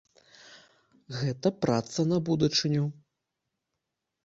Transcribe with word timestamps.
Гэта 1.19 1.47
праца 1.67 2.07
на 2.13 2.17
будучыню. 2.31 2.83